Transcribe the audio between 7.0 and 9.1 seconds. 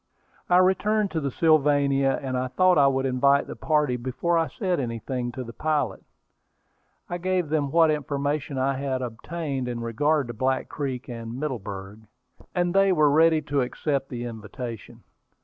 I gave them what information I had